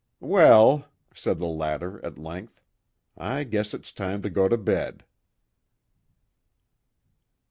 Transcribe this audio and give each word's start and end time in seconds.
"Well," 0.19 0.85
said 1.13 1.37
the 1.37 1.45
latter 1.45 2.03
at 2.03 2.17
length, 2.17 2.59
"I 3.15 3.43
guess 3.43 3.71
it's 3.71 3.91
time 3.91 4.23
to 4.23 4.31
go 4.31 4.47
to 4.49 4.57
bed." 4.57 5.03